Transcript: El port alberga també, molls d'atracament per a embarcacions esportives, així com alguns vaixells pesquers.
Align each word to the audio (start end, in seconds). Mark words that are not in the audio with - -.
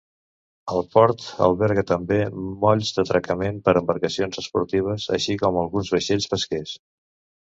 El 0.75 0.79
port 0.95 1.25
alberga 1.47 1.83
també, 1.91 2.17
molls 2.65 2.89
d'atracament 2.95 3.61
per 3.67 3.75
a 3.77 3.79
embarcacions 3.85 4.41
esportives, 4.43 5.07
així 5.19 5.37
com 5.45 5.61
alguns 5.65 5.93
vaixells 5.99 6.27
pesquers. 6.33 6.75